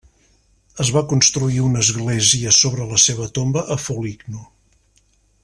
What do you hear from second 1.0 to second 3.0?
construir una església sobre la